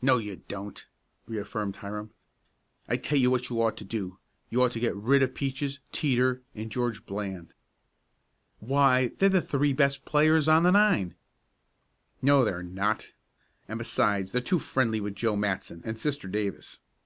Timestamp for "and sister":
15.84-16.28